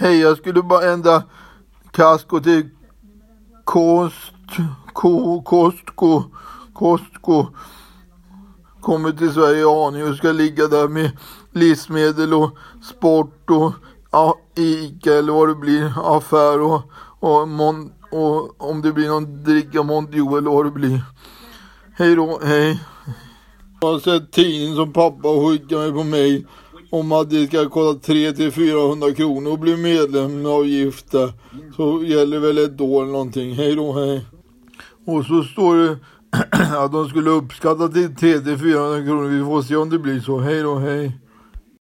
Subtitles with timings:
[0.00, 1.22] Hej, jag skulle bara ändra
[1.90, 2.68] kasko till
[3.64, 4.32] Kost,
[4.92, 6.22] ko, Kostko,
[6.72, 7.46] Kostko.
[8.80, 11.10] Kommer till Sverige i Haninge och ska ligga där med
[11.52, 12.50] livsmedel och
[12.82, 13.72] sport och
[14.10, 16.82] ja, Ica eller vad det blir, affär och,
[17.20, 21.02] och, mon, och om det blir någon dricka Mondio eller vad det blir.
[21.96, 22.80] Hej då, hej.
[23.80, 26.46] Jag har sett tidningen som pappa skickade mig på mail
[26.90, 31.32] om att det ska kosta 300-400 kronor och bli medlemsavgift där.
[31.76, 33.54] Så gäller väl ett år eller någonting.
[33.54, 34.26] Hej då, hej.
[35.06, 35.98] Och så står det
[36.78, 39.28] att de skulle uppskatta till 300-400 kronor.
[39.28, 40.38] Vi får se om det blir så.
[40.38, 41.12] Hej då, hej.